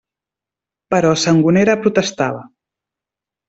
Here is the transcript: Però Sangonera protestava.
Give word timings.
Però 0.95 1.11
Sangonera 1.25 1.77
protestava. 1.87 2.43